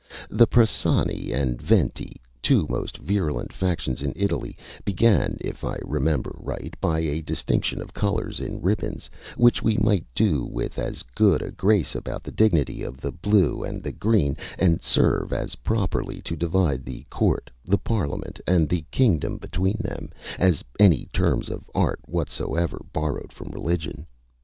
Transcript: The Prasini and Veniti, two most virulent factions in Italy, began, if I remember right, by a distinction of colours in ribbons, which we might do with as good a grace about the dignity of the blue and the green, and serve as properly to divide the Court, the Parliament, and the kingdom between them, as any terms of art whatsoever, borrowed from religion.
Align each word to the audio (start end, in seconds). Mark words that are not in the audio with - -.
The 0.31 0.47
Prasini 0.47 1.31
and 1.31 1.61
Veniti, 1.61 2.15
two 2.41 2.65
most 2.71 2.97
virulent 2.97 3.53
factions 3.53 4.01
in 4.01 4.13
Italy, 4.15 4.57
began, 4.83 5.37
if 5.39 5.63
I 5.63 5.77
remember 5.85 6.35
right, 6.39 6.73
by 6.81 7.01
a 7.01 7.21
distinction 7.21 7.79
of 7.83 7.93
colours 7.93 8.39
in 8.39 8.63
ribbons, 8.63 9.11
which 9.37 9.61
we 9.61 9.77
might 9.77 10.07
do 10.15 10.43
with 10.43 10.79
as 10.79 11.03
good 11.13 11.43
a 11.43 11.51
grace 11.51 11.93
about 11.93 12.23
the 12.23 12.31
dignity 12.31 12.81
of 12.81 12.97
the 12.99 13.11
blue 13.11 13.63
and 13.63 13.83
the 13.83 13.91
green, 13.91 14.37
and 14.57 14.81
serve 14.81 15.31
as 15.31 15.53
properly 15.57 16.19
to 16.21 16.35
divide 16.35 16.83
the 16.83 17.03
Court, 17.11 17.51
the 17.63 17.77
Parliament, 17.77 18.41
and 18.47 18.67
the 18.67 18.83
kingdom 18.89 19.37
between 19.37 19.77
them, 19.81 20.09
as 20.39 20.63
any 20.79 21.09
terms 21.13 21.47
of 21.47 21.69
art 21.75 21.99
whatsoever, 22.07 22.83
borrowed 22.91 23.31
from 23.31 23.49
religion. 23.51 24.07